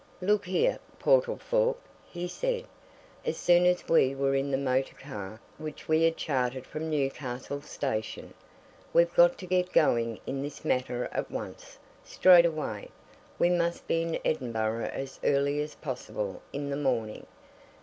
[0.19, 1.77] "Look here, Portlethorpe,"
[2.11, 2.65] he said,
[3.23, 7.61] as soon as we were in the motor car which we had chartered from Newcastle
[7.61, 8.33] station,
[8.93, 12.89] "we've got to get going in this matter at once straight away!
[13.37, 17.27] We must be in Edinburgh as early as possible in the morning.